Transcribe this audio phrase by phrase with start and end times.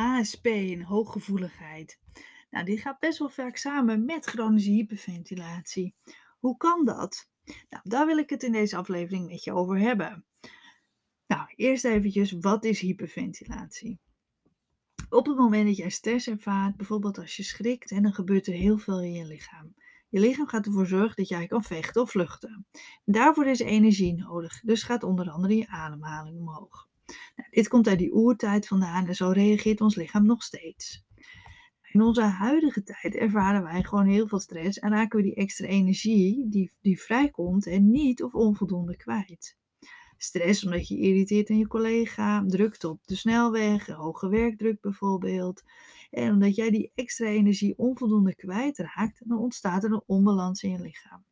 [0.00, 2.00] HSP en hooggevoeligheid.
[2.50, 5.94] Nou, die gaat best wel vaak samen met chronische hyperventilatie.
[6.38, 7.30] Hoe kan dat?
[7.44, 10.24] Nou, daar wil ik het in deze aflevering met je over hebben.
[11.26, 14.00] Nou, eerst eventjes, wat is hyperventilatie?
[15.08, 18.52] Op het moment dat jij stress ervaart, bijvoorbeeld als je schrikt, en dan gebeurt er
[18.52, 19.74] heel veel in je lichaam.
[20.08, 22.66] Je lichaam gaat ervoor zorgen dat jij kan vechten of vluchten.
[23.04, 26.89] En daarvoor is energie nodig, dus gaat onder andere je ademhaling omhoog.
[27.50, 31.04] Dit komt uit die oertijd vandaan en zo reageert ons lichaam nog steeds.
[31.92, 35.66] In onze huidige tijd ervaren wij gewoon heel veel stress en raken we die extra
[35.66, 39.58] energie die, die vrijkomt en niet of onvoldoende kwijt.
[40.16, 45.62] Stress omdat je irriteert aan je collega, drukt op de snelweg, hoge werkdruk bijvoorbeeld.
[46.10, 50.80] En omdat jij die extra energie onvoldoende kwijtraakt, dan ontstaat er een onbalans in je
[50.80, 51.24] lichaam.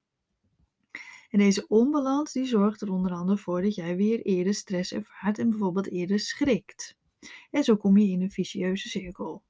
[1.28, 5.38] En deze onbalans die zorgt er onder andere voor dat jij weer eerder stress ervaart
[5.38, 6.96] en bijvoorbeeld eerder schrikt.
[7.50, 9.42] En zo kom je in een vicieuze cirkel.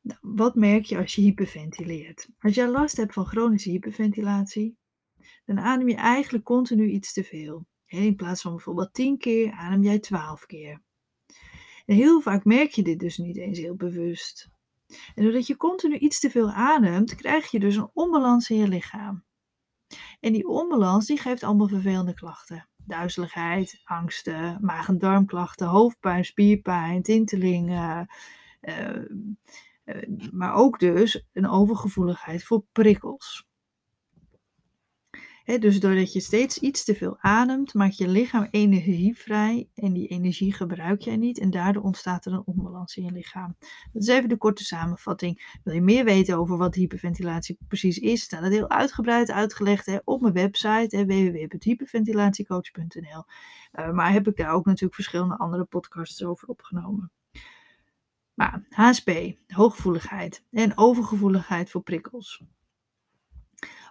[0.00, 2.28] Nou, wat merk je als je hyperventileert?
[2.38, 4.76] Als jij last hebt van chronische hyperventilatie,
[5.44, 7.66] dan adem je eigenlijk continu iets te veel.
[7.86, 10.82] In plaats van bijvoorbeeld 10 keer, adem jij 12 keer.
[11.86, 14.50] En heel vaak merk je dit dus niet eens heel bewust.
[15.14, 18.68] En doordat je continu iets te veel ademt, krijg je dus een onbalans in je
[18.68, 19.24] lichaam.
[20.20, 22.68] En die onbalans die geeft allemaal vervelende klachten.
[22.76, 28.08] Duizeligheid, angsten, maag- en darmklachten, hoofdpijn, spierpijn, tintelingen.
[28.60, 29.04] Uh,
[30.30, 33.49] maar ook dus een overgevoeligheid voor prikkels
[35.44, 40.08] dus doordat je steeds iets te veel ademt, maakt je lichaam energie vrij en die
[40.08, 43.56] energie gebruik jij niet en daardoor ontstaat er een onbalans in je lichaam.
[43.92, 45.58] Dat is even de korte samenvatting.
[45.64, 50.20] Wil je meer weten over wat hyperventilatie precies is, staat dat heel uitgebreid uitgelegd op
[50.20, 53.24] mijn website www.hyperventilatiecoach.nl.
[53.72, 57.10] Uh, maar heb ik daar ook natuurlijk verschillende andere podcasts over opgenomen.
[58.34, 59.10] Maar HSP,
[59.46, 62.42] hooggevoeligheid en overgevoeligheid voor prikkels.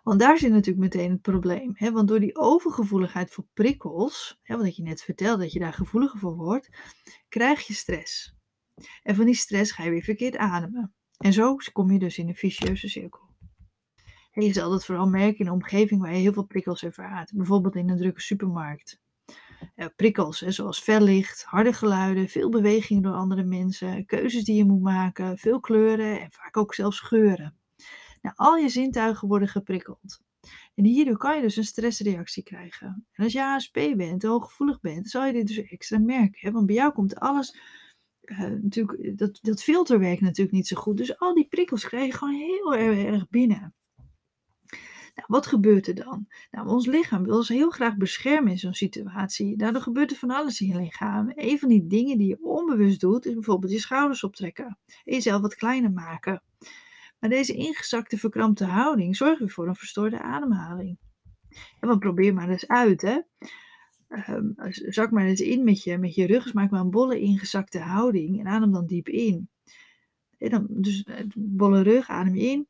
[0.09, 1.71] Want daar zit natuurlijk meteen het probleem.
[1.73, 1.91] Hè?
[1.91, 6.19] Want door die overgevoeligheid voor prikkels, hè, wat je net vertelde, dat je daar gevoeliger
[6.19, 6.69] voor wordt,
[7.27, 8.35] krijg je stress.
[9.03, 10.93] En van die stress ga je weer verkeerd ademen.
[11.17, 13.35] En zo kom je dus in een vicieuze cirkel.
[14.31, 17.31] En je zal dat vooral merken in een omgeving waar je heel veel prikkels ervaart.
[17.35, 19.01] Bijvoorbeeld in een drukke supermarkt.
[19.75, 24.55] Uh, prikkels, hè, zoals fel licht, harde geluiden, veel beweging door andere mensen, keuzes die
[24.55, 27.58] je moet maken, veel kleuren en vaak ook zelfs geuren.
[28.21, 30.21] Nou, al je zintuigen worden geprikkeld.
[30.75, 33.05] En hierdoor kan je dus een stressreactie krijgen.
[33.11, 36.39] En als je HSP bent, hooggevoelig bent, zal je dit dus extra merken.
[36.39, 36.51] Hè?
[36.51, 37.57] Want bij jou komt alles,
[38.21, 40.97] uh, natuurlijk, dat, dat filter werkt natuurlijk niet zo goed.
[40.97, 43.73] Dus al die prikkels krijg je gewoon heel erg binnen.
[45.15, 46.27] Nou, wat gebeurt er dan?
[46.51, 49.57] Nou, ons lichaam wil ons heel graag beschermen in zo'n situatie.
[49.57, 51.31] Daardoor gebeurt er van alles in je lichaam.
[51.35, 54.77] Een van die dingen die je onbewust doet, is bijvoorbeeld je schouders optrekken.
[54.87, 56.43] En jezelf wat kleiner maken.
[57.19, 60.97] Maar deze ingezakte, verkrampte houding zorgt weer voor een verstoorde ademhaling.
[61.79, 63.19] En wat probeer maar eens uit, hè.
[64.29, 67.19] Um, zak maar eens in met je, met je rug, dus maak maar een bolle
[67.19, 69.49] ingezakte houding en adem dan diep in.
[70.37, 72.67] Dan, dus eh, bolle rug, adem je in.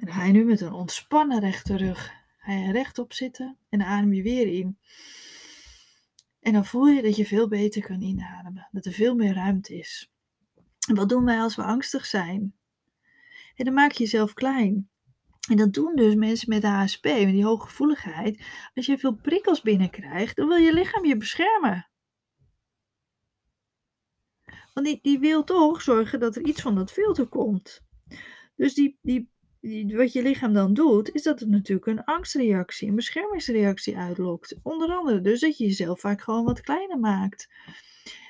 [0.00, 4.12] En ga je nu met een ontspannen rechte rug ga je rechtop zitten en adem
[4.12, 4.78] je weer in.
[6.40, 9.78] En dan voel je dat je veel beter kan inademen, dat er veel meer ruimte
[9.78, 10.12] is.
[10.86, 12.54] Wat doen wij als we angstig zijn?
[13.54, 14.90] En dan maak je jezelf klein.
[15.50, 18.44] En dat doen dus mensen met HSP, met die hooggevoeligheid.
[18.74, 21.88] Als je veel prikkels binnenkrijgt, dan wil je lichaam je beschermen.
[24.74, 27.80] Want die, die wil toch zorgen dat er iets van dat filter komt.
[28.56, 32.88] Dus die, die, die, wat je lichaam dan doet, is dat het natuurlijk een angstreactie,
[32.88, 34.56] een beschermingsreactie uitlokt.
[34.62, 37.48] Onder andere dus dat je jezelf vaak gewoon wat kleiner maakt.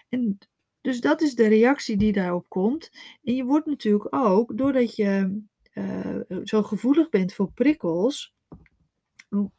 [0.09, 0.39] En
[0.83, 2.91] dus dat is de reactie die daarop komt.
[3.23, 5.43] En je wordt natuurlijk ook, doordat je
[5.75, 8.35] uh, zo gevoelig bent voor prikkels,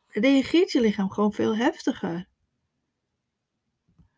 [0.08, 2.28] reageert je lichaam gewoon veel heftiger.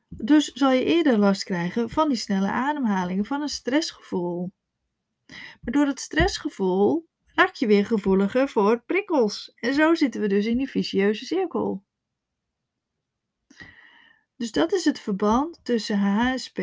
[0.08, 4.52] Dus zal je eerder last krijgen van die snelle ademhalingen, van een stressgevoel.
[5.62, 9.52] Maar door het stressgevoel raak je weer gevoeliger voor prikkels.
[9.56, 11.84] En zo zitten we dus in die vicieuze cirkel.
[14.38, 16.60] Dus dat is het verband tussen HSP,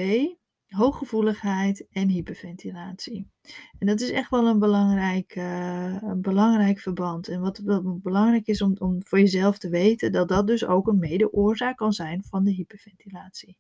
[0.67, 3.31] hooggevoeligheid en hyperventilatie.
[3.79, 7.29] En dat is echt wel een belangrijk, uh, een belangrijk verband.
[7.29, 7.61] En wat,
[8.03, 11.93] belangrijk is om, om voor jezelf te weten, dat dat dus ook een mede-oorzaak kan
[11.93, 13.59] zijn van de hyperventilatie.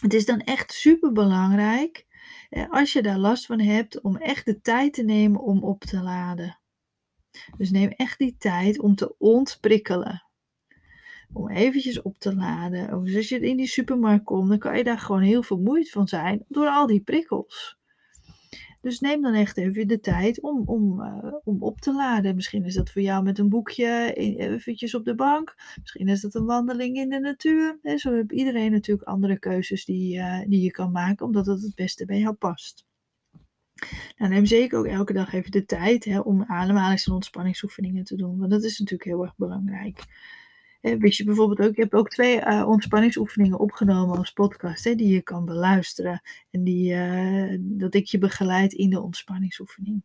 [0.00, 2.06] Het is dan echt super belangrijk,
[2.50, 5.80] eh, als je daar last van hebt, om echt de tijd te nemen om op
[5.80, 6.58] te laden.
[7.56, 10.31] Dus neem echt die tijd om te ontprikkelen.
[11.32, 12.90] Om eventjes op te laden.
[12.90, 16.08] Ook als je in die supermarkt komt, dan kan je daar gewoon heel vermoeid van
[16.08, 17.80] zijn door al die prikkels.
[18.80, 22.34] Dus neem dan echt even de tijd om, om, uh, om op te laden.
[22.34, 25.54] Misschien is dat voor jou met een boekje eventjes op de bank.
[25.80, 27.78] Misschien is dat een wandeling in de natuur.
[27.82, 31.62] En zo heeft iedereen natuurlijk andere keuzes die, uh, die je kan maken, omdat het
[31.62, 32.86] het beste bij jou past.
[34.16, 38.16] Nou, neem zeker ook elke dag even de tijd hè, om ademhalings- en ontspanningsoefeningen te
[38.16, 38.38] doen.
[38.38, 40.04] Want dat is natuurlijk heel erg belangrijk.
[40.82, 45.08] Wist je bijvoorbeeld ook, ik heb ook twee uh, ontspanningsoefeningen opgenomen als podcast, hè, die
[45.08, 46.22] je kan beluisteren.
[46.50, 50.02] En die, uh, dat ik je begeleid in de ontspanningsoefening.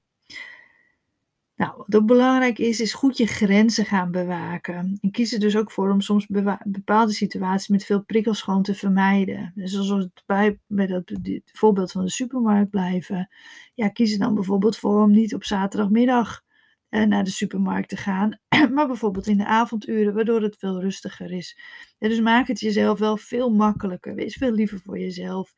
[1.55, 4.97] Nou, wat ook belangrijk is, is goed je grenzen gaan bewaken.
[5.01, 6.27] En kies er dus ook voor om soms
[6.63, 9.51] bepaalde situaties met veel prikkels gewoon te vermijden.
[9.55, 11.11] Dus als we bij, bij dat
[11.53, 13.29] voorbeeld van de supermarkt blijven,
[13.73, 16.46] ja, kies er dan bijvoorbeeld voor om niet op zaterdagmiddag eh,
[16.89, 18.39] naar de supermarkt te gaan,
[18.73, 21.59] maar bijvoorbeeld in de avonduren, waardoor het veel rustiger is.
[21.99, 24.15] dus maak het jezelf wel veel makkelijker.
[24.15, 25.53] Wees veel liever voor jezelf.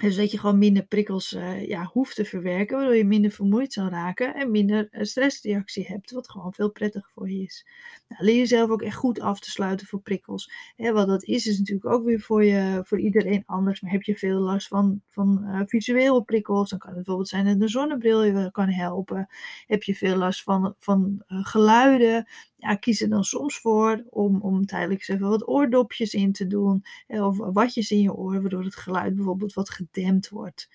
[0.00, 3.72] Dus dat je gewoon minder prikkels uh, ja, hoeft te verwerken, waardoor je minder vermoeid
[3.72, 7.66] zal raken en minder uh, stressreactie hebt, wat gewoon veel prettiger voor je is.
[8.08, 10.50] Nou, leer jezelf ook echt goed af te sluiten voor prikkels.
[10.76, 13.80] Hè, wat dat is, is natuurlijk ook weer voor, je, voor iedereen anders.
[13.80, 17.44] Maar heb je veel last van, van uh, visuele prikkels, dan kan het bijvoorbeeld zijn
[17.44, 19.28] dat een zonnebril je kan helpen.
[19.66, 22.26] Heb je veel last van, van geluiden,
[22.56, 26.84] ja, kies dan soms voor om, om tijdelijk even wat oordopjes in te doen.
[27.06, 30.68] Of watjes in je oor, waardoor het geluid bijvoorbeeld wat gedempt wordt.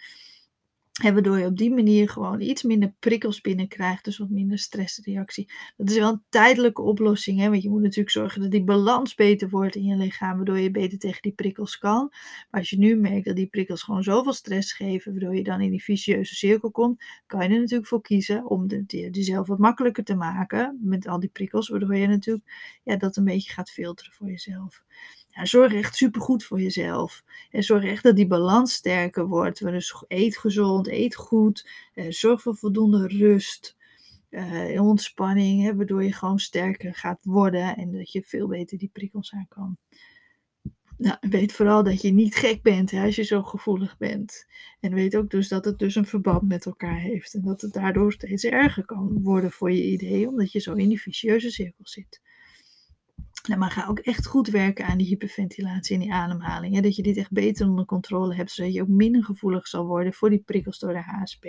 [1.01, 5.51] En waardoor je op die manier gewoon iets minder prikkels binnenkrijgt, dus wat minder stressreactie.
[5.77, 7.49] Dat is wel een tijdelijke oplossing, hè?
[7.49, 10.71] want je moet natuurlijk zorgen dat die balans beter wordt in je lichaam, waardoor je
[10.71, 12.07] beter tegen die prikkels kan.
[12.49, 15.61] Maar als je nu merkt dat die prikkels gewoon zoveel stress geven, waardoor je dan
[15.61, 20.03] in die vicieuze cirkel komt, kan je er natuurlijk voor kiezen om de, wat makkelijker
[20.03, 24.13] te maken met al die prikkels, waardoor je natuurlijk ja, dat een beetje gaat filteren
[24.13, 24.83] voor jezelf
[25.31, 27.23] ja, zorg echt supergoed voor jezelf.
[27.51, 29.59] En zorg echt dat die balans sterker wordt.
[29.59, 31.69] Dus eet gezond, eet goed.
[31.93, 33.79] Eh, zorg voor voldoende rust.
[34.29, 38.89] Uh, ontspanning, hè, waardoor je gewoon sterker gaat worden en dat je veel beter die
[38.93, 39.77] prikkels aan kan.
[40.97, 44.45] Nou, weet vooral dat je niet gek bent hè, als je zo gevoelig bent.
[44.79, 47.33] En weet ook dus dat het dus een verband met elkaar heeft.
[47.33, 50.89] En dat het daardoor steeds erger kan worden voor je idee, omdat je zo in
[50.89, 52.21] die vicieuze cirkel zit.
[53.47, 56.81] Nou, maar ga ook echt goed werken aan die hyperventilatie en die ademhaling.
[56.81, 60.13] Dat je dit echt beter onder controle hebt, zodat je ook minder gevoelig zal worden
[60.13, 61.45] voor die prikkels door de HSP.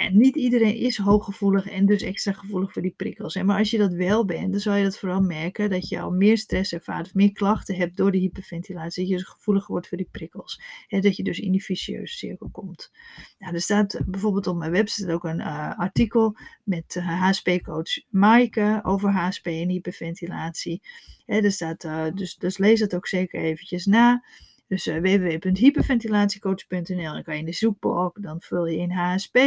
[0.00, 3.42] En niet iedereen is hooggevoelig en dus extra gevoelig voor die prikkels.
[3.42, 6.10] Maar als je dat wel bent, dan zal je dat vooral merken dat je al
[6.10, 9.02] meer stress ervaart of meer klachten hebt door de hyperventilatie.
[9.02, 10.60] Dat je dus gevoeliger wordt voor die prikkels.
[10.88, 12.90] En dat je dus in die vicieuze cirkel komt.
[13.38, 19.10] Nou, er staat bijvoorbeeld op mijn website ook een uh, artikel met HSP-coach Maaike over
[19.10, 20.82] HSP en hyperventilatie.
[21.26, 24.24] er staat, uh, dus, dus lees dat ook zeker eventjes na.
[24.66, 27.12] Dus www.hyperventilatiecoach.nl.
[27.12, 29.38] Dan kan je in de zoekbalk, dan vul je in HSP.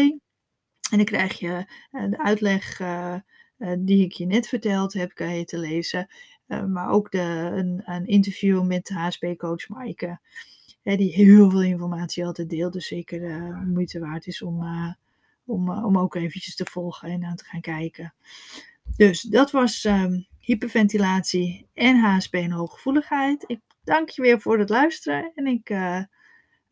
[0.91, 3.15] En dan krijg je uh, de uitleg uh,
[3.57, 6.07] uh, die ik je net verteld heb, kan je te lezen.
[6.67, 10.19] maar ook de, een, een, interview met HSP-coach Maaike.
[10.83, 12.73] die heel veel informatie altijd deelt.
[12.73, 13.21] Dus zeker
[13.65, 14.63] moeite waard is om,
[15.45, 18.13] om, om ook eventjes te volgen en aan te gaan kijken.
[18.95, 23.43] Dus dat was um, hyperventilatie en HSP en hooggevoeligheid.
[23.47, 25.67] Ik dank je weer voor het luisteren en ik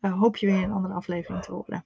[0.00, 1.84] hoop je weer in een andere aflevering te horen.